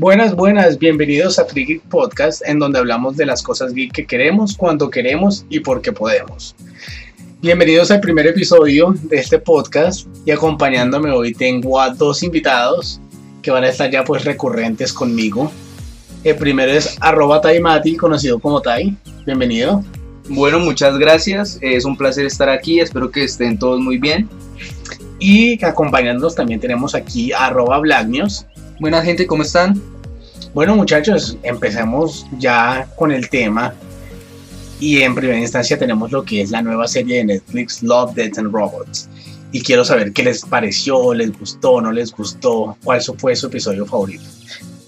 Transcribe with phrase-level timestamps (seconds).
[0.00, 4.56] Buenas, buenas, bienvenidos a Free Podcast, en donde hablamos de las cosas geek que queremos,
[4.56, 6.54] cuando queremos y porque podemos.
[7.42, 13.00] Bienvenidos al primer episodio de este podcast y acompañándome hoy tengo a dos invitados
[13.42, 15.50] que van a estar ya pues recurrentes conmigo.
[16.22, 18.96] El primero es arroba Taimati, conocido como Tai.
[19.26, 19.82] Bienvenido.
[20.28, 21.58] Bueno, muchas gracias.
[21.60, 22.78] Es un placer estar aquí.
[22.78, 24.28] Espero que estén todos muy bien.
[25.18, 27.82] Y acompañándonos también tenemos aquí arroba.
[28.80, 29.82] Buena gente, ¿cómo están?
[30.54, 33.74] Bueno muchachos, empecemos ya con el tema.
[34.78, 38.38] Y en primera instancia tenemos lo que es la nueva serie de Netflix, Love, Death
[38.38, 39.08] and Robots.
[39.50, 43.84] Y quiero saber qué les pareció, les gustó, no les gustó, cuál fue su episodio
[43.84, 44.22] favorito.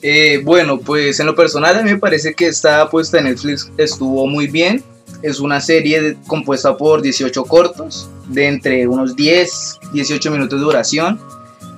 [0.03, 3.73] Eh, bueno, pues en lo personal a mí me parece que esta puesta en Netflix
[3.77, 4.85] estuvo muy bien.
[5.23, 11.19] Es una serie compuesta por 18 cortos, de entre unos 10, 18 minutos de duración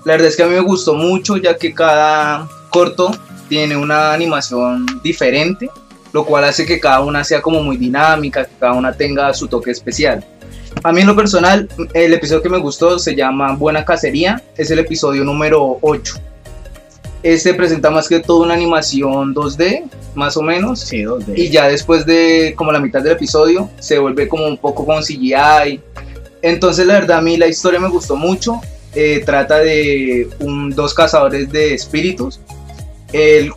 [0.05, 3.12] la verdad es que a mí me gustó mucho ya que cada corto
[3.48, 5.71] tiene una animación diferente,
[6.13, 9.46] lo cual hace que cada una sea como muy dinámica, que cada una tenga su
[9.46, 10.24] toque especial.
[10.82, 14.71] A mí en lo personal, el episodio que me gustó se llama Buena Cacería, es
[14.71, 16.15] el episodio número 8.
[17.23, 20.80] Este presenta más que todo una animación 2D, más o menos.
[20.80, 21.35] Sí, 2D.
[21.37, 25.02] Y ya después de como la mitad del episodio, se vuelve como un poco con
[25.02, 25.80] CGI.
[26.41, 28.60] Entonces la verdad a mí la historia me gustó mucho
[28.95, 30.29] eh, trata de
[30.74, 32.40] dos cazadores de espíritus,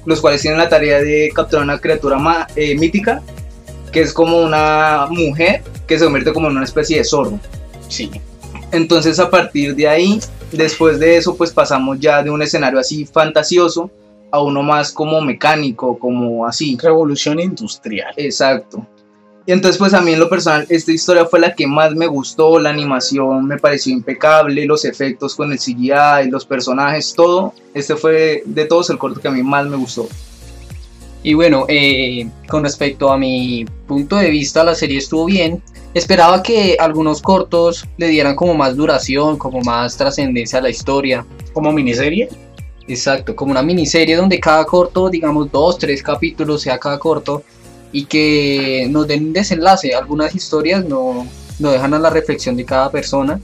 [0.05, 3.21] los cuales tienen la tarea de capturar una criatura eh, mítica,
[3.91, 7.39] que es como una mujer que se convierte como en una especie de zorro.
[7.87, 8.11] Sí.
[8.71, 10.19] Entonces a partir de ahí,
[10.51, 13.89] después de eso, pues pasamos ya de un escenario así fantasioso
[14.31, 16.77] a uno más como mecánico, como así.
[16.81, 18.13] Revolución industrial.
[18.17, 18.85] Exacto.
[19.47, 22.07] Y entonces pues a mí en lo personal esta historia fue la que más me
[22.07, 27.53] gustó, la animación me pareció impecable, los efectos con el CGI, los personajes, todo.
[27.73, 30.07] Este fue de todos el corto que a mí más me gustó.
[31.21, 35.61] Y bueno, eh, con respecto a mi punto de vista, la serie estuvo bien.
[35.95, 41.25] Esperaba que algunos cortos le dieran como más duración, como más trascendencia a la historia.
[41.51, 42.29] ¿Como miniserie?
[42.87, 47.41] Exacto, como una miniserie donde cada corto, digamos dos, tres capítulos sea cada corto,
[47.95, 49.95] y que nos den un desenlace.
[49.95, 51.25] Algunas historias no,
[51.59, 53.39] no dejan a la reflexión de cada persona.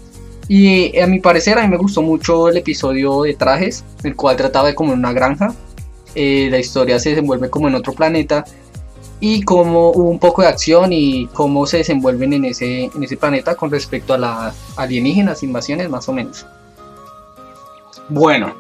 [0.50, 4.36] Y a mi parecer a mí me gustó mucho el episodio de trajes, el cual
[4.36, 5.56] trataba de como en una granja.
[6.16, 8.44] Eh, la historia se desenvuelve como en otro planeta
[9.22, 13.16] y cómo hubo un poco de acción y cómo se desenvuelven en ese, en ese
[13.16, 16.46] planeta con respecto a las alienígenas, invasiones más o menos.
[18.10, 18.54] Bueno,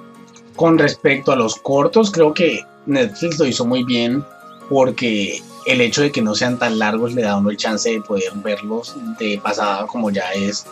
[0.55, 4.23] con respecto a los cortos, creo que Netflix lo hizo muy bien
[4.69, 7.89] porque el hecho de que no sean tan largos le da a uno el chance
[7.89, 10.65] de poder verlos de pasada como ya es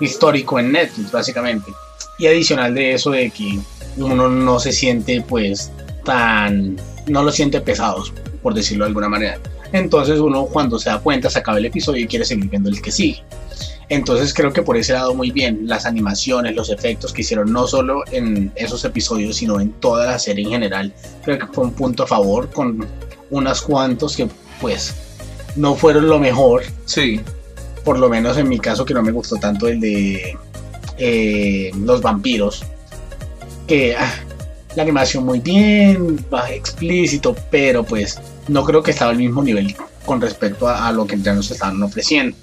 [0.00, 1.72] histórico en Netflix básicamente.
[2.18, 3.58] Y adicional de eso de que
[3.96, 5.70] uno no se siente pues
[6.04, 9.38] tan no lo siente pesados por decirlo de alguna manera.
[9.72, 12.82] Entonces uno cuando se da cuenta se acaba el episodio y quiere seguir viendo el
[12.82, 13.22] que sigue.
[13.88, 17.66] Entonces creo que por ese lado muy bien las animaciones los efectos que hicieron no
[17.66, 20.92] solo en esos episodios sino en toda la serie en general
[21.24, 22.86] creo que fue un punto a favor con
[23.32, 24.28] unas cuantos que
[24.60, 24.94] pues
[25.56, 26.62] no fueron lo mejor.
[26.84, 27.20] Sí.
[27.84, 30.38] Por lo menos en mi caso que no me gustó tanto el de
[30.98, 32.62] eh, los vampiros.
[33.66, 34.12] Que ah,
[34.76, 40.20] la animación muy bien, explícito, pero pues no creo que estaba al mismo nivel con
[40.20, 42.36] respecto a, lo que ya nos estaban ofreciendo.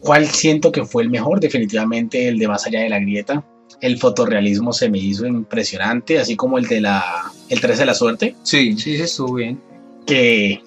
[0.00, 1.40] ¿Cuál siento que fue el mejor?
[1.40, 3.42] Definitivamente el de Más allá de la grieta.
[3.80, 7.94] El fotorrealismo se me hizo impresionante, así como el de la el 13 de la
[7.94, 8.36] suerte.
[8.42, 9.60] Sí, sí, se estuvo bien.
[10.06, 10.62] Que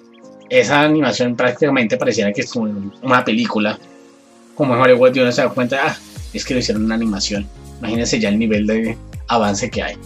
[0.50, 3.78] esa animación prácticamente pareciera que es una película.
[4.54, 5.96] Como en Hollywood uno se da cuenta, ah,
[6.32, 7.46] es que lo hicieron una animación.
[7.78, 8.96] Imagínense ya el nivel de
[9.28, 9.96] avance que hay.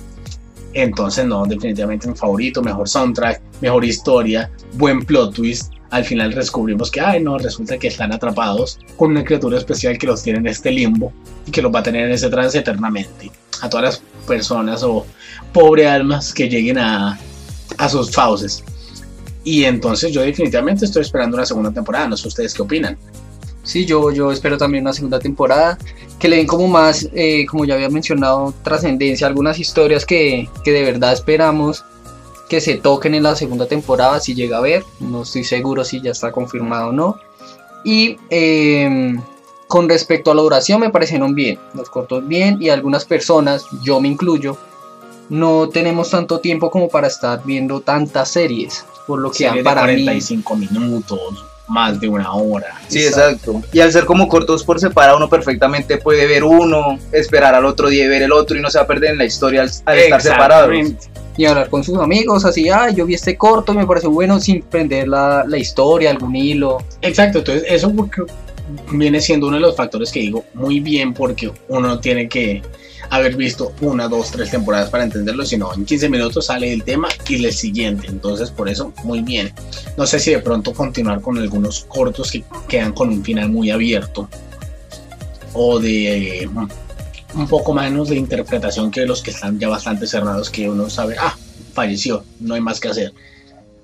[0.75, 5.73] Entonces, no, definitivamente mi favorito, mejor soundtrack, mejor historia, buen plot twist.
[5.91, 10.07] Al final descubrimos que, ay, no, resulta que están atrapados con una criatura especial que
[10.07, 11.13] los tiene en este limbo
[11.47, 13.31] y que los va a tener en ese trance eternamente.
[13.61, 15.07] A todas las personas o
[15.53, 17.19] pobre almas que lleguen a,
[17.79, 18.65] a sus fauces.
[19.45, 22.97] Y entonces yo definitivamente estoy esperando una segunda temporada, no sé ustedes qué opinan.
[23.65, 25.79] Sí, yo, yo espero también una segunda temporada,
[26.19, 30.73] que le den como más, eh, como ya había mencionado, trascendencia, algunas historias que, que,
[30.73, 31.85] de verdad esperamos
[32.49, 36.01] que se toquen en la segunda temporada, si llega a ver, no estoy seguro si
[36.01, 37.19] ya está confirmado o no.
[37.85, 39.17] Y eh,
[39.73, 44.01] con respecto a la duración me parecieron bien, los cortos bien y algunas personas, yo
[44.01, 44.59] me incluyo,
[45.31, 50.57] no tenemos tanto tiempo como para estar viendo tantas series, por lo que para 45
[50.57, 52.79] minutos, más de una hora.
[52.89, 53.63] Sí, exacto.
[53.73, 57.89] Y al ser como cortos por separado, uno perfectamente puede ver uno, esperar al otro
[57.89, 59.69] día y ver el otro y no se va a perder en la historia al,
[59.99, 60.71] estar separados.
[61.35, 64.61] y hablar con sus amigos, así, ah, yo vi este corto, me pareció bueno, sin
[64.61, 66.77] prender la, la historia, algún hilo.
[67.01, 67.91] Exacto, entonces eso
[68.93, 72.63] viene siendo uno de los factores que digo muy bien porque uno tiene que
[73.11, 77.09] haber visto una, dos, tres temporadas para entenderlo, sino en 15 minutos sale el tema
[77.29, 79.53] y el siguiente, entonces por eso muy bien.
[79.97, 83.71] No sé si de pronto continuar con algunos cortos que quedan con un final muy
[83.71, 84.29] abierto
[85.53, 86.49] o de eh,
[87.35, 91.17] un poco menos de interpretación que los que están ya bastante cerrados que uno sabe,
[91.19, 91.37] ah,
[91.75, 93.13] falleció, no hay más que hacer.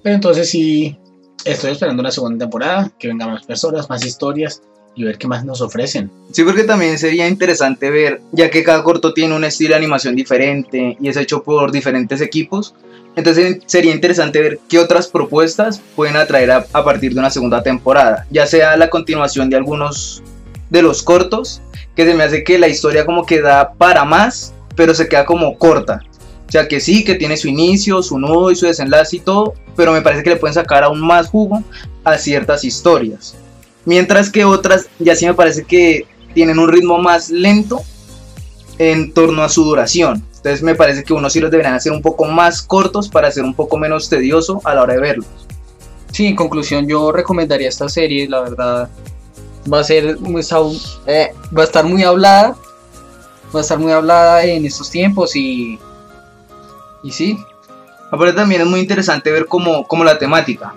[0.02, 0.96] Pero entonces sí,
[1.52, 4.62] estoy esperando una segunda temporada, que vengan más personas, más historias
[4.94, 6.10] y ver qué más nos ofrecen.
[6.32, 10.16] Sí, porque también sería interesante ver, ya que cada corto tiene un estilo de animación
[10.16, 12.74] diferente y es hecho por diferentes equipos,
[13.16, 17.62] entonces sería interesante ver qué otras propuestas pueden atraer a, a partir de una segunda
[17.62, 20.22] temporada, ya sea la continuación de algunos
[20.70, 21.62] de los cortos,
[21.96, 25.24] que se me hace que la historia como que da para más, pero se queda
[25.24, 26.00] como corta.
[26.48, 29.54] O sea que sí, que tiene su inicio, su nudo y su desenlace y todo,
[29.76, 31.62] pero me parece que le pueden sacar aún más jugo
[32.04, 33.36] a ciertas historias.
[33.84, 37.82] Mientras que otras ya sí me parece que tienen un ritmo más lento
[38.78, 40.24] en torno a su duración.
[40.36, 43.44] Entonces me parece que unos sí los deberían hacer un poco más cortos para ser
[43.44, 45.26] un poco menos tedioso a la hora de verlos.
[46.12, 48.88] Sí, en conclusión yo recomendaría esta serie, la verdad
[49.70, 50.16] va a ser
[51.06, 52.56] eh, va a estar muy hablada,
[53.54, 55.78] va a estar muy hablada en estos tiempos y
[57.02, 57.38] y sí,
[58.10, 60.74] Aparte también es muy interesante ver cómo, cómo la temática,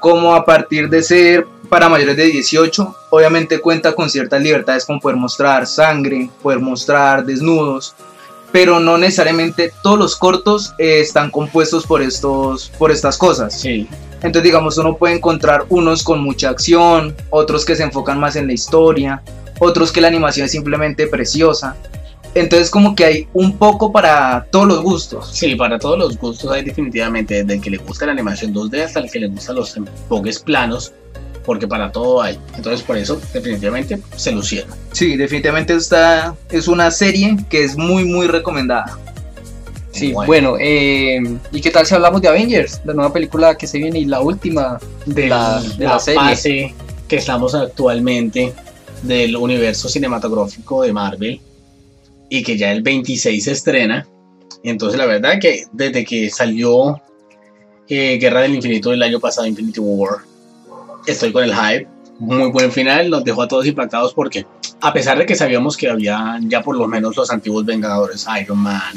[0.00, 4.98] como a partir de ser para mayores de 18, obviamente cuenta con ciertas libertades como
[4.98, 7.94] poder mostrar sangre, poder mostrar desnudos,
[8.50, 13.60] pero no necesariamente todos los cortos eh, están compuestos por, estos, por estas cosas.
[13.60, 18.34] Sí, Entonces, digamos, uno puede encontrar unos con mucha acción, otros que se enfocan más
[18.34, 19.22] en la historia,
[19.60, 21.76] otros que la animación es simplemente preciosa.
[22.34, 25.30] Entonces, como que hay un poco para todos los gustos.
[25.32, 28.84] sí, para todos los gustos hay definitivamente, desde el que le gusta la animación 2D
[28.84, 30.92] hasta el que le gustan los enfoques planos,
[31.44, 32.38] porque para todo hay.
[32.56, 34.70] Entonces por eso definitivamente se lucieron.
[34.92, 38.96] Sí, definitivamente esta es una serie que es muy, muy recomendada.
[39.90, 40.26] sí, Bueno.
[40.28, 43.98] bueno, eh, ¿y qué tal si hablamos de Avengers, la nueva película que se viene
[43.98, 46.20] y la última de la, de la serie?
[46.20, 46.74] fase
[47.08, 48.52] que estamos actualmente
[49.02, 51.40] del universo cinematográfico de Marvel
[52.30, 54.06] y que ya el 26 se estrena.
[54.62, 57.00] Entonces la verdad que desde que salió
[57.88, 60.20] eh, Guerra del Infinito el año pasado, Infinity War,
[61.06, 61.86] estoy con el hype.
[62.18, 64.46] Muy buen final, nos dejó a todos impactados porque
[64.80, 68.58] a pesar de que sabíamos que había ya por lo menos los antiguos Vengadores, Iron
[68.58, 68.94] Man,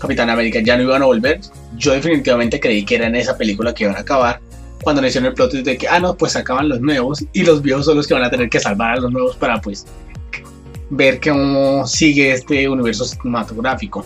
[0.00, 1.40] Capitán América ya no iban a volver,
[1.76, 4.40] yo definitivamente creí que era en esa película que iban a acabar
[4.82, 7.60] cuando le hicieron el plot de que, ah, no, pues acaban los nuevos y los
[7.62, 9.86] viejos son los que van a tener que salvar a los nuevos para, pues,
[10.90, 14.04] ver cómo sigue este universo cinematográfico.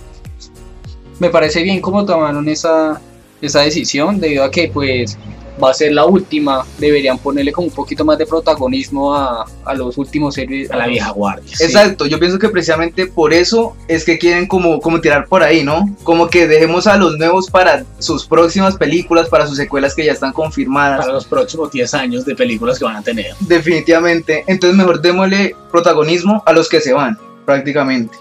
[1.18, 3.00] Me parece bien cómo tomaron esa,
[3.40, 5.18] esa decisión debido a que pues
[5.62, 9.74] va a ser la última, deberían ponerle como un poquito más de protagonismo a, a
[9.74, 11.56] los últimos héroes, A la vieja guardia.
[11.56, 11.64] Sí.
[11.64, 15.62] Exacto, yo pienso que precisamente por eso es que quieren como, como tirar por ahí,
[15.62, 15.84] ¿no?
[16.02, 20.12] Como que dejemos a los nuevos para sus próximas películas, para sus secuelas que ya
[20.12, 21.00] están confirmadas.
[21.00, 23.34] Para los próximos 10 años de películas que van a tener.
[23.40, 24.44] Definitivamente.
[24.46, 28.16] Entonces mejor démosle protagonismo a los que se van, prácticamente.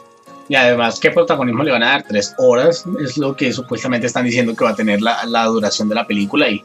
[0.49, 2.03] Y además, ¿qué protagonismo le van a dar?
[2.03, 5.87] Tres horas es lo que supuestamente están diciendo que va a tener la, la duración
[5.87, 6.63] de la película y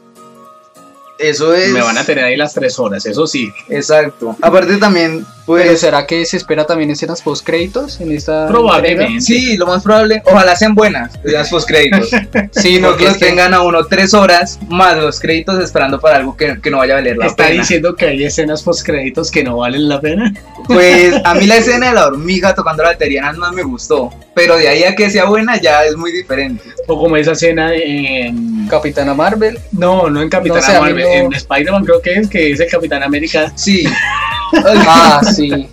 [1.19, 1.71] Eso es...
[1.71, 3.53] me van a tener ahí las tres horas, eso sí.
[3.67, 4.35] Exacto.
[4.41, 5.25] Aparte también,
[5.57, 5.79] Pero pues...
[5.81, 9.03] ¿será que se espera también escenas post créditos en esta Probablemente.
[9.05, 9.21] entrega?
[9.21, 12.09] Sí, lo más probable, ojalá sean buenas las postcréditos.
[12.51, 16.35] Sí, no que que- tengan a uno tres horas más los créditos esperando para algo
[16.37, 17.61] que, que no vaya a valer la Está pena.
[17.61, 20.33] diciendo que hay escenas post créditos que no valen la pena.
[20.67, 24.13] Pues a mí la escena de la hormiga tocando la batería nada más me gustó,
[24.35, 26.63] pero de ahí a que sea buena ya es muy diferente.
[26.87, 28.67] O como esa escena en.
[28.69, 29.57] Capitana Marvel.
[29.71, 32.29] No, no en Capitán No sé, a mí Marvel, no- en Spider-Man creo que es,
[32.29, 33.51] que es el Capitán América.
[33.55, 33.83] Sí,
[34.53, 35.67] Ah, sí.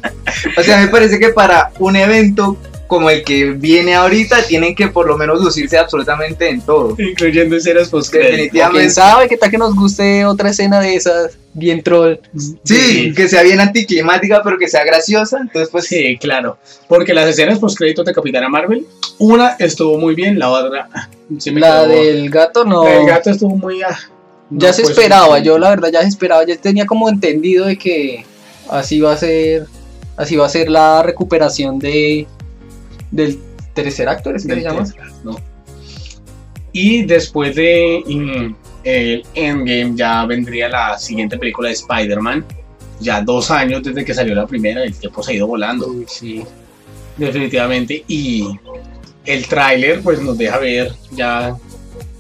[0.57, 2.57] o sea, me parece que para un evento
[2.87, 6.95] como el que viene ahorita tienen que por lo menos lucirse absolutamente en todo.
[6.99, 8.91] Incluyendo escenas post quién Definitivamente.
[8.91, 12.19] sabe qué tal que nos guste otra escena de esas bien troll.
[12.63, 15.39] Sí, que sea bien anticlimática, pero que sea graciosa.
[15.41, 16.59] Entonces, pues Sí, claro.
[16.89, 18.87] Porque las escenas post créditos de Capitana Marvel,
[19.19, 20.89] una estuvo muy bien, la otra.
[21.41, 22.85] sí me La quedó- del gato no.
[22.85, 23.83] La del gato estuvo muy.
[23.83, 23.99] ah,
[24.51, 27.67] Ya no se fue esperaba, yo la verdad ya se esperaba, ya tenía como entendido
[27.67, 28.25] de que
[28.71, 29.67] así va a ser,
[30.17, 32.27] así va a ser la recuperación de
[33.11, 33.39] del
[33.75, 34.85] tercer actor, ¿es que se llama?
[35.23, 35.37] ¿no?
[36.73, 38.55] Y después de mm,
[38.85, 42.45] el Endgame ya vendría la siguiente película de Spider-Man.
[43.01, 46.07] Ya dos años desde que salió la primera, el tiempo se ha ido volando, Uy,
[46.09, 46.43] sí.
[47.17, 48.05] definitivamente.
[48.09, 48.49] Y
[49.25, 51.57] el tráiler pues nos deja ver ya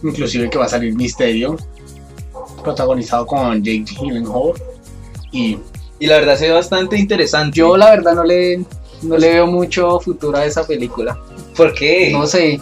[0.02, 1.56] inclusive que va a salir Misterio,
[2.62, 4.52] protagonizado con Jake Gyllenhaal
[5.32, 5.58] y
[5.98, 7.56] Y la verdad se ve bastante interesante.
[7.56, 8.64] Yo la verdad no le,
[9.02, 11.18] no le veo mucho futuro a esa película.
[11.56, 12.10] ¿Por qué?
[12.12, 12.60] No sé,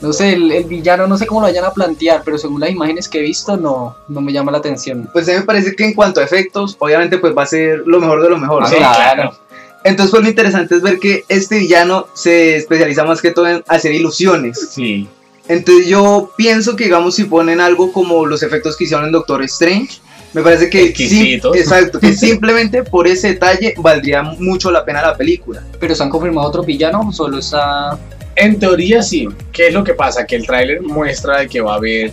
[0.00, 2.70] no sé, el, el villano no sé cómo lo vayan a plantear, pero según las
[2.70, 5.08] imágenes que he visto no, no me llama la atención.
[5.12, 7.82] Pues a mí me parece que en cuanto a efectos, obviamente pues va a ser
[7.84, 8.62] lo mejor de lo mejor.
[8.64, 8.76] Ah, ¿no?
[8.76, 9.38] claro.
[9.84, 13.64] Entonces pues lo interesante es ver que este villano se especializa más que todo en
[13.66, 14.70] hacer ilusiones.
[14.70, 15.08] sí,
[15.48, 19.42] Entonces yo pienso que digamos si ponen algo como los efectos que hicieron en Doctor
[19.44, 20.00] Strange,
[20.32, 21.56] me parece que, sim- Exquisitos.
[21.56, 25.62] exacto, que simplemente por ese detalle valdría mucho la pena la película.
[25.80, 27.98] Pero se han confirmado otro villano, o solo está...
[28.36, 29.28] En teoría sí.
[29.52, 30.24] ¿Qué es lo que pasa?
[30.24, 32.12] Que el tráiler muestra de que va a haber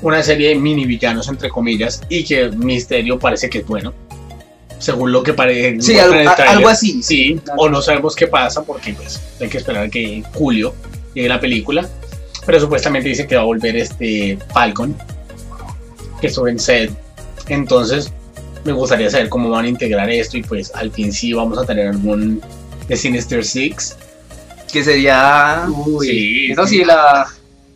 [0.00, 3.92] una serie de mini villanos entre comillas y que Misterio parece que es bueno.
[4.78, 5.80] Según lo que parece.
[5.80, 7.02] Sí, algo, el algo así.
[7.02, 10.72] Sí, o no sabemos qué pasa porque pues hay que esperar que julio
[11.14, 11.88] llegue la película.
[12.44, 14.96] Pero supuestamente dice que va a volver este Falcon,
[16.20, 16.92] que estuvo en set.
[17.48, 18.12] Entonces
[18.64, 21.64] me gustaría saber cómo van a integrar esto y pues al fin sí vamos a
[21.64, 22.40] tener algún
[22.88, 23.96] de Sinister Six.
[24.72, 25.66] Que sería...
[25.86, 26.84] Uy, Sí, eso sí.
[26.84, 27.26] la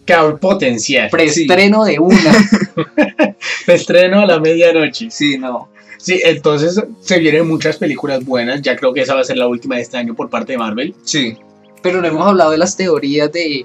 [0.05, 1.09] Que potencial.
[1.11, 2.49] preestreno de una.
[3.67, 5.09] Estreno a la medianoche.
[5.11, 5.69] Sí, no.
[5.99, 8.63] Sí, entonces se vienen muchas películas buenas.
[8.63, 10.59] Ya creo que esa va a ser la última de este año por parte de
[10.59, 10.95] Marvel.
[11.05, 11.37] Sí.
[11.83, 13.65] Pero no hemos hablado de las teorías de,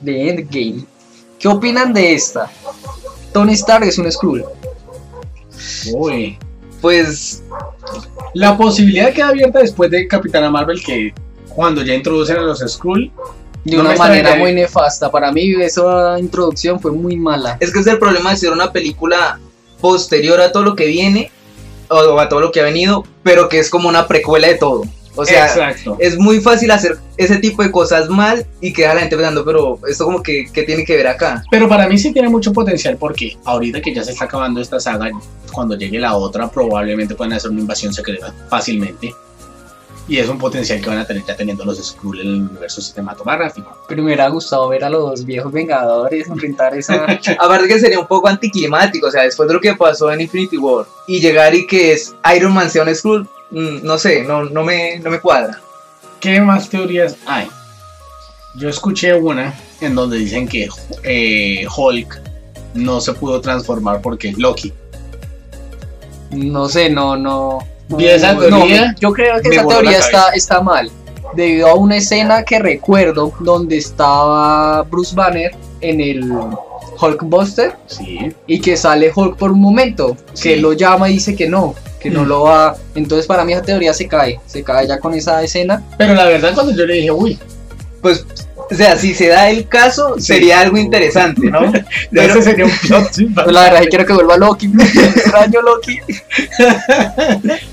[0.00, 0.84] de Endgame.
[1.38, 2.50] ¿Qué opinan de esta?
[3.32, 4.44] Tony Stark es un Skrull.
[5.92, 6.38] Uy.
[6.80, 7.42] Pues
[8.34, 11.14] La posibilidad queda abierta después de Capitana Marvel que
[11.48, 13.10] cuando ya introducen a los Skrull.
[13.64, 15.10] De No una manera muy nefasta.
[15.10, 17.56] Para mí esa introducción fue muy mala.
[17.60, 19.40] es que es el problema de hacer una película
[19.80, 21.30] posterior a todo lo que viene
[21.88, 24.82] o a todo lo que ha venido, pero que es como una precuela de todo.
[25.16, 25.96] O sea, Exacto.
[26.00, 29.44] es muy fácil hacer ese tipo de cosas mal y quedar a la gente pensando,
[29.44, 31.42] pero esto como que ¿qué tiene que ver acá.
[31.50, 34.80] Pero para mí sí tiene mucho potencial porque ahorita que ya se está acabando esta
[34.80, 35.10] saga,
[35.52, 39.14] cuando llegue la otra probablemente puedan hacer una invasión secreta fácilmente.
[40.06, 42.82] Y es un potencial que van a tener ya teniendo los Skrull en el universo
[42.82, 43.74] cinematográfico.
[43.88, 47.04] Pero me hubiera gustado ver a los viejos Vengadores enfrentar esa.
[47.38, 50.58] Aparte que sería un poco anticlimático, o sea, después de lo que pasó en Infinity
[50.58, 54.44] War y llegar y que es Iron Man sea un Skrull, mm, no sé, no,
[54.44, 55.60] no, me, no me cuadra.
[56.20, 57.48] ¿Qué más teorías hay?
[58.56, 60.68] Yo escuché una en donde dicen que
[61.02, 62.20] eh, Hulk
[62.74, 64.72] no se pudo transformar porque es Loki.
[66.30, 67.58] No sé, no, no.
[67.88, 70.90] Vi esa no, teoría, yo creo que me esa teoría está, está mal.
[71.34, 76.32] Debido a una escena que recuerdo donde estaba Bruce Banner en el
[77.04, 78.32] Hulkbuster Sí.
[78.46, 82.10] y que sale Hulk por un momento, que lo llama y dice que no, que
[82.10, 82.28] no Mm.
[82.28, 82.76] lo va.
[82.94, 85.82] Entonces para mí esa teoría se cae, se cae ya con esa escena.
[85.98, 87.38] Pero la verdad cuando yo le dije, uy,
[88.02, 88.26] Pues,
[88.70, 90.24] o sea, si se da el caso, Sí.
[90.34, 91.72] sería algo interesante, ¿no?
[92.10, 96.00] Pero- sería un plot Pero la verdad es que quiero que vuelva Loki, extraño Loki.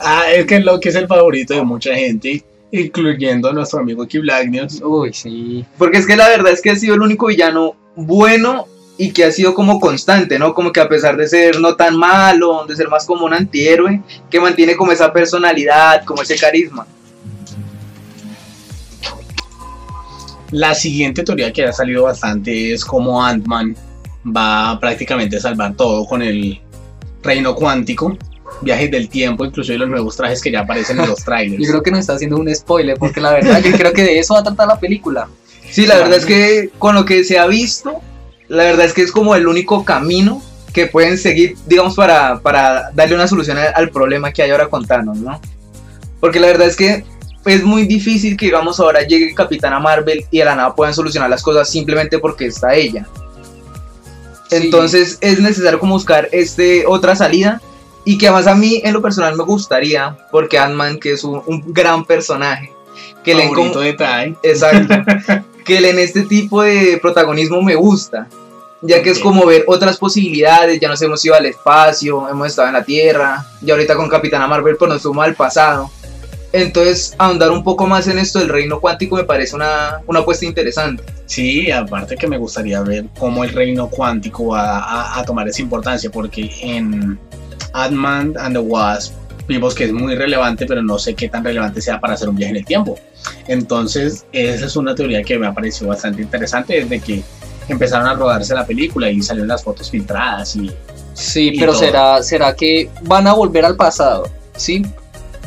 [0.00, 2.42] Ah, es que Loki es el favorito de mucha gente,
[2.72, 4.80] incluyendo a nuestro amigo Key Black News.
[4.82, 5.64] Uy, sí.
[5.76, 7.74] Porque es que la verdad es que ha sido el único villano
[8.06, 10.54] bueno y que ha sido como constante, ¿no?
[10.54, 14.02] Como que a pesar de ser no tan malo, de ser más como un antihéroe,
[14.30, 16.86] que mantiene como esa personalidad, como ese carisma.
[20.50, 23.76] La siguiente teoría que ha salido bastante es cómo Ant-Man
[24.24, 26.60] va prácticamente a salvar todo con el
[27.22, 28.16] reino cuántico,
[28.62, 31.68] viajes del tiempo, inclusive los nuevos trajes que ya aparecen en los Yo trailers.
[31.68, 34.34] creo que nos está haciendo un spoiler, porque la verdad yo creo que de eso
[34.34, 35.28] va a tratar la película.
[35.70, 38.00] Sí, la verdad es que con lo que se ha visto,
[38.48, 42.90] la verdad es que es como el único camino que pueden seguir, digamos, para, para
[42.92, 45.40] darle una solución al, al problema que hay ahora con Thanos, ¿no?
[46.20, 47.04] Porque la verdad es que
[47.44, 51.30] es muy difícil que, digamos, ahora llegue Capitana Marvel y de la nada puedan solucionar
[51.30, 53.06] las cosas simplemente porque está ella.
[54.48, 54.56] Sí.
[54.56, 57.60] Entonces es necesario como buscar este, otra salida
[58.04, 61.42] y que además a mí en lo personal me gustaría, porque Ant-Man, que es un,
[61.46, 62.72] un gran personaje,
[63.22, 64.36] que le favorito Tai.
[64.42, 64.94] Exacto.
[65.68, 68.26] que en este tipo de protagonismo me gusta.
[68.80, 72.68] Ya que es como ver otras posibilidades, ya nos hemos ido al espacio, hemos estado
[72.68, 75.90] en la Tierra, y ahorita con Capitana Marvel pues nos fuimos al pasado.
[76.52, 80.46] Entonces, ahondar un poco más en esto del reino cuántico me parece una, una apuesta
[80.46, 81.02] interesante.
[81.26, 85.60] Sí, aparte que me gustaría ver cómo el reino cuántico va a, a tomar esa
[85.60, 87.18] importancia, porque en
[87.74, 89.12] Ant-Man and the Wasp
[89.48, 92.36] vimos que es muy relevante, pero no sé qué tan relevante sea para hacer un
[92.36, 92.98] viaje en el tiempo.
[93.48, 97.22] Entonces, esa es una teoría que me ha parecido bastante interesante desde que
[97.68, 100.70] empezaron a rodarse la película y salieron las fotos filtradas y
[101.14, 101.80] Sí, Y pero todo.
[101.80, 104.86] será, será que van a volver al pasado, ¿sí?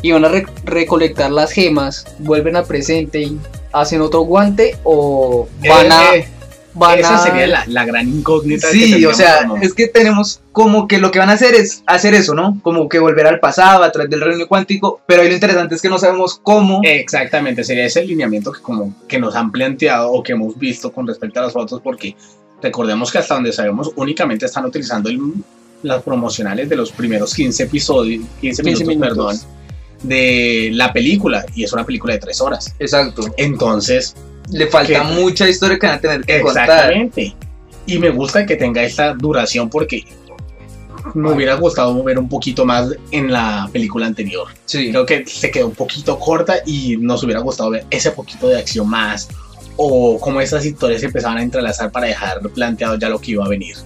[0.02, 3.38] Y van a re- recolectar las gemas, vuelven al presente y
[3.72, 6.14] hacen otro guante o van a...
[6.16, 6.28] Eh,
[6.74, 7.18] van Esa a...
[7.26, 8.68] sería la, la gran incógnita.
[8.68, 11.54] que Sí, o tendríamos sea, es que tenemos como que lo que van a hacer
[11.54, 12.58] es hacer eso, ¿no?
[12.62, 15.82] Como que volver al pasado a través del reino cuántico, pero ahí lo interesante es
[15.82, 16.80] que no sabemos cómo.
[16.82, 21.06] Exactamente, sería ese lineamiento que como que nos han planteado o que hemos visto con
[21.06, 22.16] respecto a las fotos, porque
[22.62, 25.32] recordemos que hasta donde sabemos únicamente están utilizando el-
[25.82, 29.08] las promocionales de los primeros 15 episodios, 15 minutos, 15 minutos.
[29.08, 29.40] perdón,
[30.04, 32.74] de la película, y es una película de 3 horas.
[32.78, 33.22] Exacto.
[33.36, 34.14] Entonces,
[34.50, 36.64] Le falta mucha historia que van a tener que contar.
[36.64, 37.36] exactamente.
[37.86, 40.04] Y me gusta que tenga esta duración porque
[41.14, 44.48] me hubiera gustado ver un poquito más en la película anterior.
[44.64, 44.90] Sí.
[44.90, 48.58] Creo que se quedó un poquito corta y nos hubiera gustado ver ese poquito de
[48.58, 49.28] acción más
[49.76, 53.44] o cómo esas historias se empezaban a entrelazar para dejar planteado ya lo que iba
[53.44, 53.76] a venir.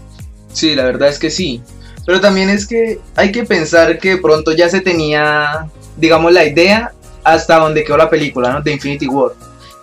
[0.52, 1.62] Sí, la verdad es que sí.
[2.04, 6.92] Pero también es que hay que pensar que pronto ya se tenía, digamos, la idea
[7.24, 8.62] hasta donde quedó la película, ¿no?
[8.62, 9.32] De Infinity War.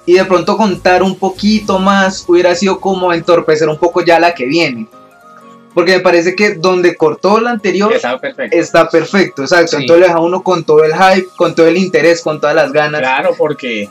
[0.05, 4.33] Y de pronto contar un poquito más hubiera sido como entorpecer un poco ya la
[4.33, 4.87] que viene.
[5.73, 7.91] Porque me parece que donde cortó la anterior
[8.21, 8.55] perfecto.
[8.57, 9.77] está perfecto, exacto.
[9.77, 9.83] Sí.
[9.83, 12.71] Entonces lo deja uno con todo el hype, con todo el interés, con todas las
[12.71, 13.01] ganas.
[13.01, 13.89] Claro, porque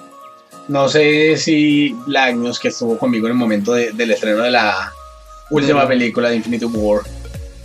[0.68, 4.92] no sé si News que estuvo conmigo en el momento de- del estreno de la
[5.50, 7.02] última De- película de Infinity War,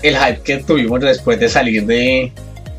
[0.01, 2.31] el hype que tuvimos después de salir de,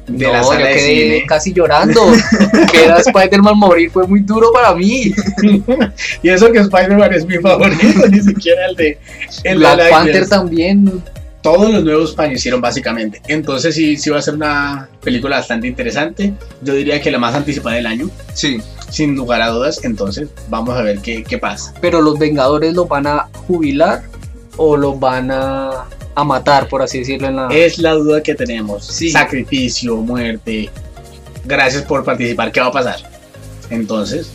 [0.09, 1.27] de no, la yo sala de quedé cine.
[1.27, 2.03] casi llorando.
[2.73, 5.13] que era Spider-Man morir fue muy duro para mí.
[6.23, 8.99] Y eso que Spider-Man es mi favorito, ni siquiera el de
[9.45, 11.03] el Black Panther también.
[11.43, 13.21] todos los nuevos fallecieron básicamente.
[13.29, 16.33] Entonces sí, sí va a ser una película bastante interesante.
[16.63, 18.61] Yo diría que la más anticipada del año, Sí.
[18.91, 19.81] sin lugar a dudas.
[19.85, 21.75] Entonces vamos a ver qué, qué pasa.
[21.81, 24.03] Pero los Vengadores los van a jubilar
[24.57, 25.85] o los van a,
[26.21, 27.29] a matar, por así decirlo.
[27.29, 27.49] En la...
[27.49, 28.85] Es la duda que tenemos.
[28.87, 29.11] Sí.
[29.11, 30.71] Sacrificio, muerte.
[31.45, 32.51] Gracias por participar.
[32.53, 32.97] ¿Qué va a pasar?
[33.71, 34.31] Entonces,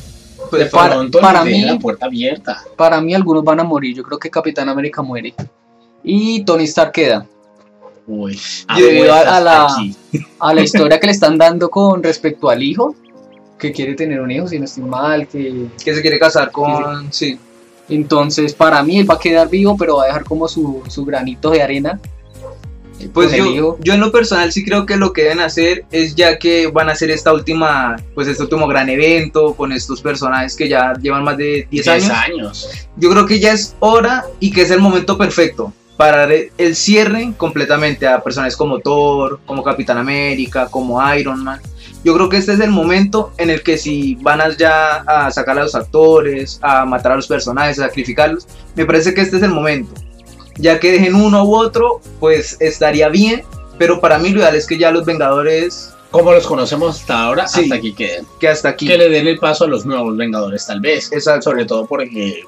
[0.49, 2.63] Pues de para- pronto para mí- la puerta abierta.
[2.75, 3.95] Para mí algunos van a morir.
[3.95, 5.33] Yo creo que Capitán América muere.
[6.03, 7.25] Y Tony Stark queda.
[8.05, 8.39] Uy,
[8.75, 9.67] Debido a- la-.
[10.39, 12.95] A la historia que le están dando con respecto al hijo.
[13.57, 15.27] Que quiere tener un hijo, si no estoy mal.
[15.27, 15.67] Que...
[15.83, 17.11] que se quiere casar con.
[17.13, 17.39] Sí.
[17.89, 21.05] Entonces, para mí él va a quedar vivo, pero va a dejar como su, su
[21.05, 21.99] granito de arena.
[23.13, 25.83] Pues con el yo, yo en lo personal sí creo que lo que deben hacer
[25.91, 30.01] es ya que van a hacer esta última, pues este último gran evento con estos
[30.01, 32.09] personajes que ya llevan más de 10 10 años.
[32.09, 32.69] años.
[32.95, 36.75] Yo creo que ya es hora y que es el momento perfecto para dar el
[36.75, 41.59] cierre completamente a personajes como Thor, como Capitán América, como Iron Man.
[42.03, 45.31] Yo creo que este es el momento en el que si van a ya a
[45.31, 49.37] sacar a los actores, a matar a los personajes, a sacrificarlos, me parece que este
[49.37, 49.93] es el momento.
[50.57, 53.43] Ya que dejen uno u otro, pues estaría bien,
[53.77, 57.47] pero para mí lo ideal es que ya los Vengadores, Como los conocemos hasta ahora,
[57.47, 57.61] Sí.
[57.63, 58.27] hasta aquí queden.
[58.39, 58.85] que hasta aquí.
[58.87, 61.11] Que le den el paso a los nuevos Vengadores, tal vez.
[61.11, 61.49] Exacto.
[61.49, 62.43] Sobre todo porque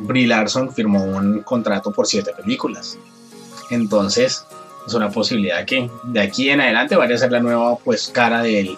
[0.00, 2.98] Brie Larson firmó un contrato por siete películas.
[3.70, 4.44] Entonces,
[4.86, 8.42] es una posibilidad que de aquí en adelante vaya a ser la nueva pues cara
[8.42, 8.76] del,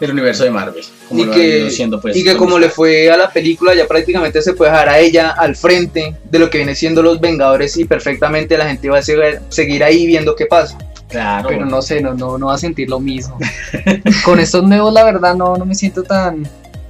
[0.00, 0.82] del universo de Marvel.
[1.08, 3.86] Como Y lo que- siendo, pues, y que como le fue a la película, ya
[3.86, 7.76] prácticamente se puede dejar a ella al frente de lo que viene siendo los Vengadores
[7.76, 10.78] y perfectamente la gente va a seguir, seguir ahí viendo qué pasa.
[11.08, 11.48] Claro.
[11.48, 13.36] Pero no sé, no, no, no va a sentir lo mismo.
[14.24, 16.48] Con estos nuevos, la verdad, no, no me siento tan,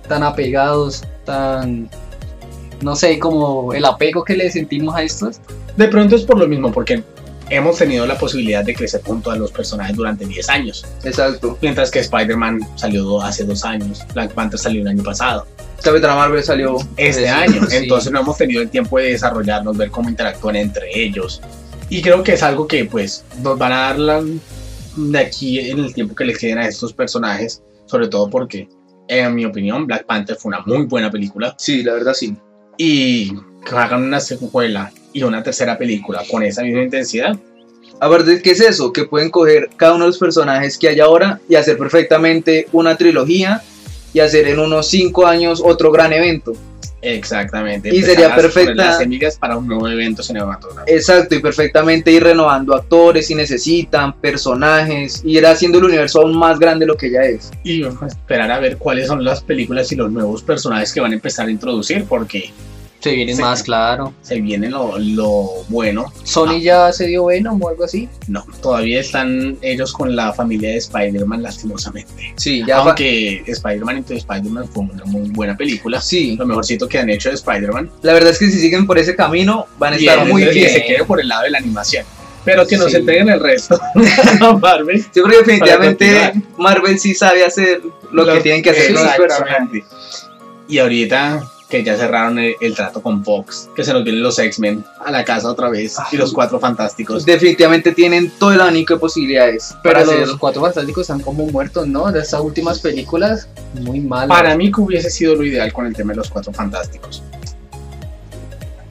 [0.09, 1.88] tan apegados, tan.
[2.83, 5.40] No sé, como el apego que le sentimos a estos.
[5.77, 7.03] De pronto es por lo mismo, porque
[7.50, 10.86] hemos tenido la posibilidad de crecer junto a los personajes durante 10 años.
[11.04, 11.58] Exacto.
[11.60, 15.46] Mientras que Spider-Man salió hace dos años, Black Panther salió el año pasado.
[15.82, 17.66] Capitana Marvel salió este año.
[17.68, 17.76] sí.
[17.76, 21.40] Entonces no hemos tenido el tiempo de desarrollarnos, ver cómo interactúan entre ellos.
[21.88, 24.24] Y creo que es algo que pues nos van a dar la-
[24.96, 28.68] de aquí en el tiempo que les queden a estos personajes, sobre todo porque
[29.08, 32.36] en mi opinión Black Panther fue una muy buena película Sí, la verdad sí.
[32.76, 33.32] y
[33.64, 37.37] que hagan una secuela y una tercera película con esa misma intensidad.
[38.01, 38.92] Aparte, ¿qué es eso?
[38.92, 42.96] Que pueden coger cada uno de los personajes que hay ahora y hacer perfectamente una
[42.96, 43.62] trilogía
[44.14, 46.53] y hacer en unos 5 años otro gran evento.
[47.03, 47.88] Exactamente.
[47.88, 50.85] Y empezar sería perfecta- las semillas para un nuevo evento cinematográfico.
[50.94, 56.37] Exacto, y perfectamente ir renovando actores si necesitan, personajes, y ir haciendo el universo aún
[56.37, 57.51] más grande de lo que ya es.
[57.64, 61.14] y esperar a ver cuáles son las películas y los nuevos personajes que van a
[61.14, 62.51] empezar a introducir porque
[63.00, 64.12] Se vienen más, claro.
[64.20, 66.12] se viene lo, lo bueno.
[66.22, 68.08] Sony ya se dio Venom o algo así.
[68.28, 72.34] No, todavía están ellos con la familia de Spider-Man lastimosamente.
[72.36, 76.00] Sí, ya va- Aunque Spider-Man Into Spider-Man fue una muy buena película.
[76.00, 77.90] Sí, Lo mejorcito que han hecho de Spider-Man.
[78.02, 80.52] la verdad es que si siguen por ese camino van a estar muy bien.
[80.54, 82.04] que se quede por el lado de la animación.
[82.44, 82.96] Pero que nos Sí.
[82.98, 83.78] entreguen el resto.
[84.60, 85.04] Marvel.
[85.14, 86.32] Yo creo que definitivamente.
[86.58, 87.80] Marvel sí sabe hacer
[88.12, 89.40] lo que tienen que hacer los personajes.
[89.40, 89.84] Exactamente.
[90.68, 94.38] Y ahorita que ya cerraron el, el trato con Fox, que se nos vienen los
[94.38, 97.24] X-Men a la casa otra vez y los Cuatro Fantásticos.
[97.24, 102.11] Definitivamente tienen todo el abanico de posibilidades Pero los cuatro fantásticos están como muertos, ¿no?
[102.11, 103.48] De estas últimas películas,
[103.80, 104.28] muy malas.
[104.28, 107.22] Para mí que hubiese sido lo ideal con el tema de los Cuatro Fantásticos.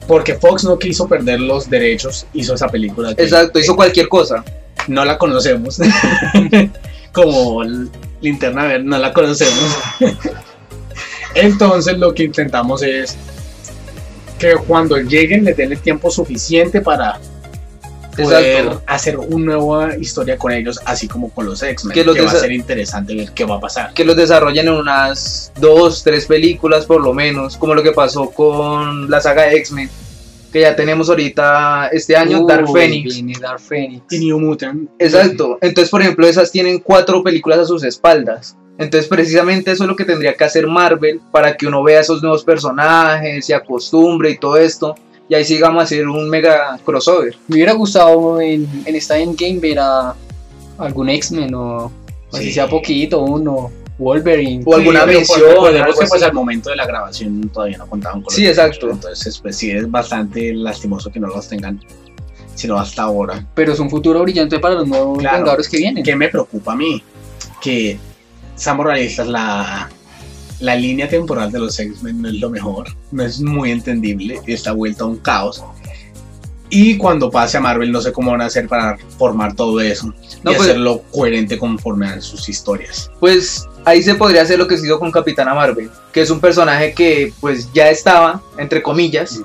[0.06, 3.14] Porque Fox no quiso perder los derechos, hizo esa película.
[3.14, 4.44] que Exacto, hizo cualquier cosa.
[4.88, 5.78] No la conocemos.
[7.12, 7.62] Como
[8.20, 9.78] Linterna Verde, no la conocemos.
[11.34, 13.16] Entonces lo que intentamos es
[14.38, 17.20] que cuando lleguen les den el tiempo suficiente para
[18.16, 18.82] poder Exacto.
[18.86, 21.94] hacer una nueva historia con ellos, así como con los X-Men.
[21.94, 23.92] Que Que, los va a ser interesante ver qué va a pasar.
[23.94, 28.30] Que los desarrollen en unas dos, tres películas por lo menos, como lo que pasó
[28.30, 29.88] con la saga de X-Men,
[30.52, 33.14] que ya tenemos ahorita este año, Dark Uy, Phoenix.
[33.14, 34.04] viene Dark Phoenix.
[34.10, 34.90] Y New Mutant.
[34.98, 35.58] Exacto.
[35.60, 38.56] Entonces, por ejemplo, esas tienen cuatro películas a sus espaldas.
[38.80, 42.22] Entonces, precisamente eso es lo que tendría que hacer Marvel para que uno vea esos
[42.22, 44.94] nuevos personajes, se acostumbre y todo esto.
[45.28, 47.36] Y ahí sigamos a hacer un mega crossover.
[47.46, 50.14] Me hubiera gustado en, en esta Endgame ver a
[50.78, 51.92] algún X-Men o
[52.32, 52.52] así Sí.
[52.54, 54.62] sea poquito, uno, Wolverine.
[54.66, 58.22] O alguna pero mención, recordemos que pues al momento de la grabación todavía no contaban
[58.22, 58.90] con Sí, exacto.
[58.90, 61.78] Entonces, pues sí es bastante lastimoso que no los tengan,
[62.54, 63.46] sino hasta ahora.
[63.54, 65.36] Pero es un futuro brillante para los nuevos Claro.
[65.38, 66.02] Vengadores que vienen.
[66.02, 67.02] ¿Qué me preocupa a mí?
[67.60, 67.98] Que
[68.60, 69.88] seamos realistas, la,
[70.60, 74.72] la línea temporal de los X-Men no es lo mejor, no es muy entendible, está
[74.72, 75.64] vuelta a un caos.
[76.68, 80.14] Y cuando pase a Marvel, no sé cómo van a hacer para formar todo eso
[80.44, 83.10] No, y pues- hacerlo coherente conforme a sus historias.
[83.18, 86.38] Pues ahí se podría hacer lo que se hizo con Capitana Marvel, que es un
[86.38, 89.40] personaje que pues ya estaba, entre comillas,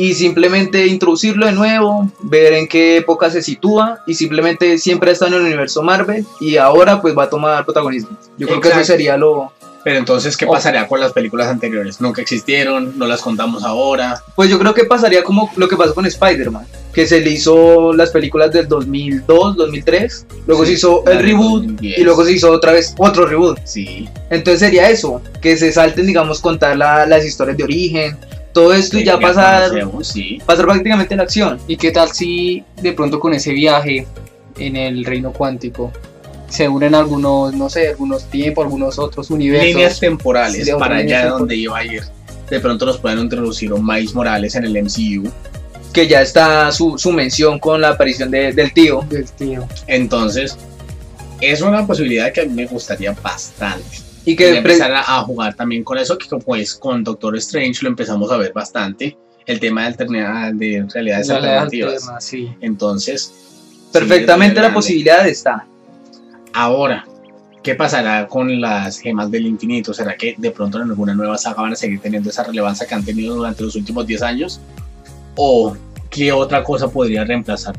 [0.00, 5.12] y simplemente introducirlo de nuevo, ver en qué época se sitúa y simplemente siempre ha
[5.12, 8.16] estado en el universo Marvel y ahora pues va a tomar protagonismo.
[8.38, 9.52] Yo creo que eso sería lo...
[9.84, 10.52] Pero entonces, ¿qué Oh.
[10.52, 12.00] pasaría con las películas anteriores?
[12.00, 14.22] Nunca existieron, no las contamos ahora.
[14.36, 17.92] Pues yo creo que pasaría como lo que pasó con Spider-Man, que se le hizo
[17.94, 21.98] las películas del 2002, 2003, luego Sí, se hizo el reboot 2010.
[21.98, 23.58] y luego se hizo otra vez otro reboot.
[23.64, 24.06] Sí.
[24.30, 28.18] Entonces sería eso, que se salten, digamos, contar la- las historias de origen,
[28.52, 29.70] todo esto y ya pasar,
[30.02, 30.38] sí.
[30.44, 31.58] pasar prácticamente la acción.
[31.66, 34.06] ¿Y qué tal si de pronto con ese viaje
[34.58, 35.92] en el reino cuántico
[36.48, 39.66] se unen algunos, no sé, algunos tiempos, algunos otros universos?
[39.68, 42.02] Líneas temporales para allá tempor- donde iba a ir.
[42.50, 45.30] De pronto nos pueden introducir un Miles Morales en el MCU.
[45.92, 49.04] Que ya está su, su mención con la aparición de- del tío.
[49.08, 49.66] del tío.
[49.86, 50.56] Entonces,
[51.40, 53.84] es una posibilidad que a mí me gustaría bastante.
[54.24, 58.30] Y que empezar a, jugar también con eso, que pues con Doctor Strange lo empezamos
[58.30, 59.16] a ver bastante.
[59.46, 61.94] El tema de, alterna- de realidades das alternativas.
[61.94, 62.52] alterna, sí.
[62.60, 63.32] Entonces,
[63.92, 65.66] perfectamente sí, la posibilidad está.
[66.52, 67.06] Ahora,
[67.62, 69.94] ¿qué pasará con las gemas del infinito?
[69.94, 72.94] ¿Será que de pronto en alguna nueva saga van a seguir teniendo esa relevancia que
[72.94, 74.60] han tenido durante los últimos 10 años?
[75.36, 75.76] ¿O
[76.10, 77.74] qué otra cosa podría reemplazar?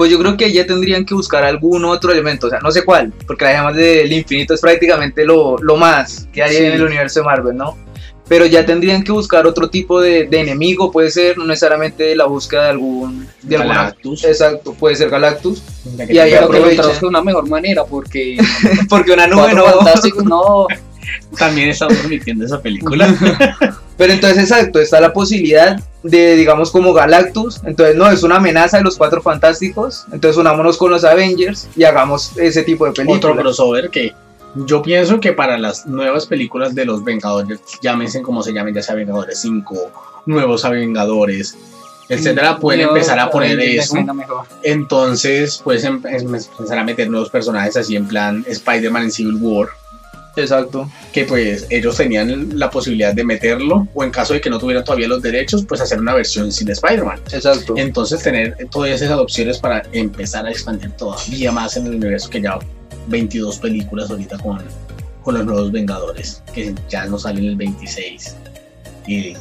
[0.00, 2.86] Pues yo creo que ya tendrían que buscar algún otro elemento, o sea, no sé
[2.86, 6.64] cuál, porque la gemas del infinito es prácticamente lo, lo más que hay Sí.
[6.64, 7.76] en el universo de Marvel, ¿no?
[8.26, 12.24] Pero ya tendrían que buscar otro tipo de, de enemigo, puede ser, no necesariamente la
[12.24, 13.28] búsqueda de algún...
[13.42, 14.24] De alguna- Galactus.
[14.24, 15.62] Exacto, puede ser Galactus,
[16.08, 18.38] y ahí Pero que lo de una mejor manera porque
[18.88, 19.64] porque una nube no...
[19.64, 20.66] Fantásticos no.
[21.36, 23.14] También estamos permitiendo esa película.
[23.98, 27.60] Pero entonces, exacto, está la posibilidad de, digamos, como Galactus.
[27.64, 30.04] Entonces, no, es una amenaza de los cuatro fantásticos.
[30.12, 33.36] Entonces, unámonos con los Avengers y hagamos ese tipo de Otro películas.
[33.36, 34.12] crossover que
[34.66, 38.82] yo pienso que para las nuevas películas de los Vengadores, llámense como se llamen, ya
[38.82, 39.90] sea Vengadores 5,
[40.26, 41.56] Nuevos Vengadores,
[42.08, 43.94] etcétera, pueden empezar a poner eso.
[44.64, 49.36] Entonces, pues em- em- empezar a meter nuevos personajes así en plan Spider-Man en Civil
[49.40, 49.68] War,
[50.36, 50.90] Exacto.
[51.12, 54.84] que pues ellos tenían la posibilidad de meterlo, o en caso de que no tuvieran
[54.84, 57.20] todavía los derechos, pues hacer una versión sin Spider-Man.
[57.32, 57.74] Exacto.
[57.76, 62.40] Entonces tener todas esas opciones para empezar a expandir todavía más en el universo que
[62.40, 62.58] ya
[63.08, 64.62] 22 películas ahorita con,
[65.22, 68.36] con los nuevos Vengadores, que ya no salen el 26.
[69.06, 69.34] Y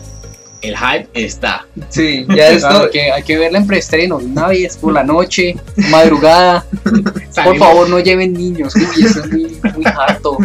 [0.61, 1.65] el hype está.
[1.89, 2.67] Sí, ya esto.
[2.67, 5.55] Claro, que, hay que verla en preestreno, una vez por la noche,
[5.89, 6.65] madrugada.
[7.43, 8.75] Por favor, no lleven niños.
[8.75, 10.37] Uy, eso es muy, muy harto.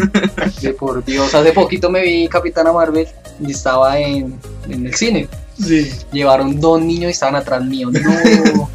[0.73, 1.35] Por Dios.
[1.35, 3.07] Hace poquito me vi Capitana Marvel
[3.41, 5.29] y estaba en, en el cine.
[5.61, 5.91] Sí.
[6.13, 7.91] Llevaron dos niños y estaban atrás mío.
[7.91, 8.71] No,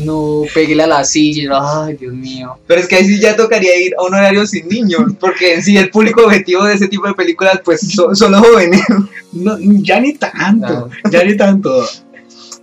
[0.04, 1.50] no, péguele a la silla.
[1.84, 2.58] Ay, Dios mío.
[2.66, 5.12] Pero es que ahí sí ya tocaría ir a un horario sin niños.
[5.18, 8.40] Porque en sí el público objetivo de ese tipo de películas, pues son, son los
[8.40, 8.82] jóvenes.
[9.32, 11.84] No, ya ni tanto, ya ni tanto.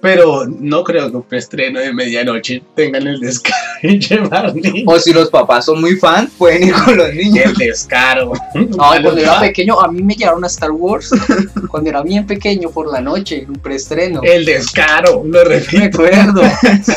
[0.01, 4.83] Pero no creo que un preestreno de medianoche tengan el descaro de llevar niños.
[4.87, 7.45] O si los papás son muy fan, pueden ir con los niños.
[7.45, 8.33] El descaro.
[8.55, 11.11] Ay, cuando era pequeño, a mí me llevaron a Star Wars.
[11.69, 14.21] cuando era bien pequeño por la noche, un preestreno.
[14.23, 16.01] El descaro, lo repito.
[16.01, 16.41] Recuerdo.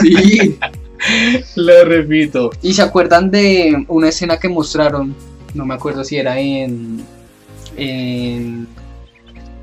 [0.01, 0.59] Sí.
[1.57, 2.51] Lo repito.
[2.63, 5.15] ¿Y se acuerdan de una escena que mostraron?
[5.53, 7.05] No me acuerdo si era en.
[7.77, 8.67] en.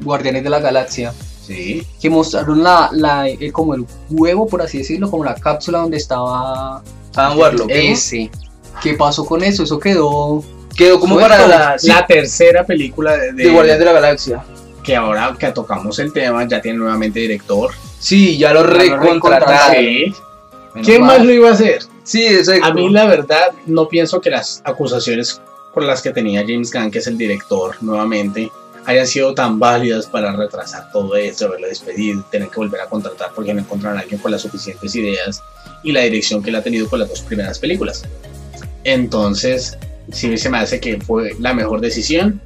[0.01, 1.13] Guardianes de la Galaxia.
[1.55, 1.87] Sí.
[2.01, 5.97] Que mostraron la, la, el- como el huevo, por así decirlo, como la cápsula donde
[5.97, 6.81] estaba
[7.15, 7.69] Adam Warlock.
[8.81, 9.63] ¿Qué pasó con eso?
[9.63, 10.43] Eso quedó.
[10.75, 11.29] Quedó como Suelto.
[11.35, 14.43] para la, sí, La tercera película de, de Guardián de la Galaxia.
[14.83, 17.71] que ahora que tocamos el tema ya tiene nuevamente director.
[17.99, 19.75] Sí, ya lo recontrataron.
[19.75, 20.13] Sí.
[20.83, 21.83] ¿Quién más lo iba a hacer?
[22.03, 22.65] Sí, exacto.
[22.65, 25.41] A mí la verdad no pienso que las acusaciones
[25.73, 28.49] por las que tenía James Gunn, que es el director nuevamente,
[28.85, 33.31] hayan sido tan válidas para retrasar todo esto, haberlo despedido, tener que volver a contratar
[33.35, 35.41] porque no encontraron a alguien con las suficientes ideas
[35.83, 38.03] y la dirección que él ha tenido con las dos primeras películas.
[38.83, 39.77] Entonces,
[40.11, 42.41] sí se me hace que fue la mejor decisión.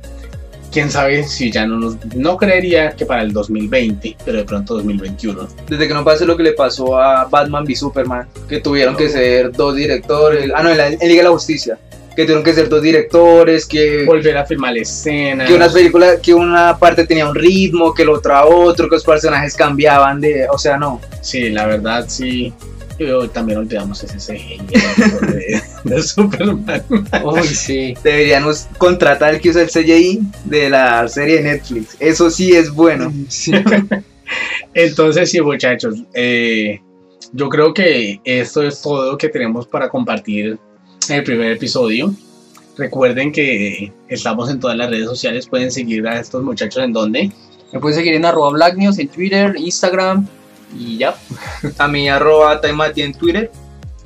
[0.72, 2.04] Quién sabe si ya no nos.
[2.16, 5.48] No creería que para el 2020, pero de pronto 2021.
[5.70, 9.08] Desde que no pase lo que le pasó a Batman v Superman, que tuvieron que
[9.08, 10.52] ser dos directores.
[10.54, 11.80] Ah, no, en, la, en Liga de la Justicia.
[12.16, 15.48] Que tuvieron que ser dos directores, que, Volver a filmar escenas.
[15.48, 19.04] que una película, que una parte tenía un ritmo, que la otra otro, que los
[19.04, 20.48] personajes cambiaban de.
[20.50, 21.02] O sea, no.
[21.22, 22.54] Sí, la verdad sí.
[22.98, 26.82] Yo también olvidamos ese CGI de, de Superman.
[27.26, 27.94] Uy, sí.
[28.02, 31.98] Deberíamos contratar al que usa el CGI de la serie de Netflix.
[32.00, 33.12] Eso sí es bueno.
[33.28, 33.52] Sí.
[34.74, 35.96] Entonces sí, muchachos.
[36.14, 36.80] eh,
[37.34, 40.58] yo creo que esto es todo lo que tenemos para compartir
[41.10, 42.14] el primer episodio.
[42.78, 45.48] Recuerden que estamos en todas las redes sociales.
[45.48, 47.32] Pueden seguir a estos muchachos en donde.
[47.72, 50.28] Me pueden seguir en arroba Black News en Twitter, Instagram
[50.78, 51.16] y ya.
[51.78, 53.52] A mi arroba Taimati en Twitter.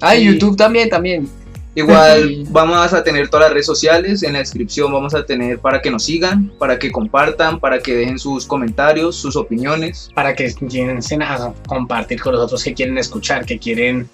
[0.01, 0.25] Ah, y.
[0.25, 1.29] YouTube también, también.
[1.75, 5.81] Igual vamos a tener todas las redes sociales, en la descripción vamos a tener para
[5.81, 10.09] que nos sigan, para que compartan, para que dejen sus comentarios, sus opiniones.
[10.13, 14.09] Para que comiencen a compartir con nosotros que quieren escuchar, que quieren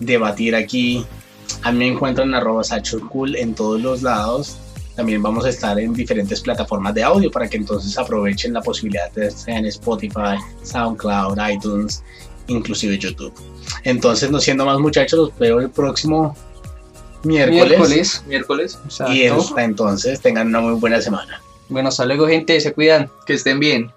[0.00, 1.04] debatir aquí.
[1.62, 2.62] A mí me encuentran en arroba
[3.08, 4.56] Cool en todos los lados.
[4.96, 9.10] También vamos a estar en diferentes plataformas de audio para que entonces aprovechen la posibilidad
[9.12, 12.02] de estar en Spotify, SoundCloud, iTunes,
[12.48, 13.32] inclusive YouTube.
[13.84, 16.36] Entonces, no siendo más muchachos, los veo el próximo
[17.22, 17.68] miércoles.
[17.68, 18.22] Miércoles.
[18.26, 18.78] Miércoles.
[19.10, 21.40] Y hasta entonces tengan una muy buena semana.
[21.68, 22.60] Bueno, hasta luego, gente.
[22.60, 23.10] Se cuidan.
[23.26, 23.92] que estén bien.